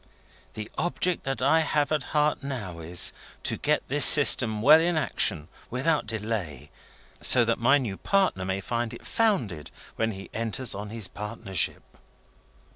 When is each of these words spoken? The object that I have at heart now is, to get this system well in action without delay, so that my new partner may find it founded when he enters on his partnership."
The 0.55 0.67
object 0.79 1.25
that 1.25 1.43
I 1.43 1.59
have 1.59 1.91
at 1.91 2.05
heart 2.05 2.41
now 2.41 2.79
is, 2.79 3.13
to 3.43 3.55
get 3.55 3.87
this 3.87 4.03
system 4.03 4.59
well 4.63 4.79
in 4.79 4.97
action 4.97 5.47
without 5.69 6.07
delay, 6.07 6.71
so 7.21 7.45
that 7.45 7.59
my 7.59 7.77
new 7.77 7.97
partner 7.97 8.43
may 8.43 8.61
find 8.61 8.95
it 8.95 9.05
founded 9.05 9.69
when 9.97 10.13
he 10.13 10.31
enters 10.33 10.73
on 10.73 10.89
his 10.89 11.07
partnership." 11.07 11.83